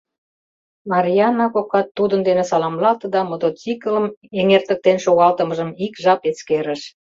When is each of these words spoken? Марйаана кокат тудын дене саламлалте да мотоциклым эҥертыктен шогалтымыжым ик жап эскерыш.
Марйаана 0.91 1.45
кокат 1.55 1.87
тудын 1.97 2.21
дене 2.27 2.43
саламлалте 2.49 3.07
да 3.15 3.21
мотоциклым 3.31 4.05
эҥертыктен 4.39 4.97
шогалтымыжым 5.05 5.69
ик 5.85 5.93
жап 6.03 6.21
эскерыш. 6.29 6.81